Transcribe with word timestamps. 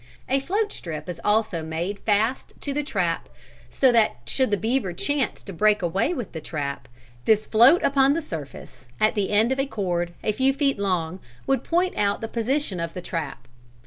A 0.27 0.39
float 0.39 0.73
strip 0.73 1.07
is 1.07 1.21
also 1.23 1.61
made 1.61 1.99
fast 1.99 2.53
to 2.61 2.73
the 2.73 2.81
trap, 2.81 3.29
so 3.69 3.91
that 3.91 4.15
should 4.25 4.49
the 4.49 4.57
beaver 4.57 4.93
chance 4.93 5.43
to 5.43 5.53
break 5.53 5.83
away 5.83 6.11
with 6.11 6.31
the 6.31 6.41
trap, 6.41 6.87
this 7.25 7.45
float 7.45 7.83
upon 7.83 8.13
the 8.15 8.21
surface, 8.23 8.87
at 8.99 9.13
the 9.13 9.29
end 9.29 9.51
of 9.51 9.59
a 9.59 9.67
cord 9.67 10.13
a 10.23 10.31
few 10.31 10.53
feet 10.53 10.79
long, 10.79 11.19
would 11.45 11.63
point 11.63 11.95
out 11.97 12.19
the 12.19 12.27
position 12.27 12.79
of 12.79 12.95
the 12.95 13.01
trap. 13.03 13.47